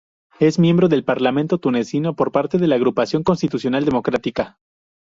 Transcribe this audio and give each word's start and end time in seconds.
Es 0.39 0.57
miembro 0.57 0.87
del 0.89 1.03
parlamento 1.03 1.59
tunecino 1.59 2.15
por 2.15 2.31
parte 2.31 2.57
de 2.57 2.65
la 2.65 2.73
Agrupación 2.73 3.21
Constitucional 3.21 3.85
Democrática. 3.85 4.57